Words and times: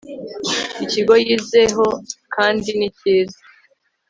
ikigo 0.83 1.13
yizeho 1.23 1.85
kandi 2.35 2.69
nikiza 2.77 3.39